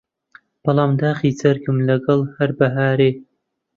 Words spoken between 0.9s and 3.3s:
داخی جەرگم لەگەڵ هەر بەهارێ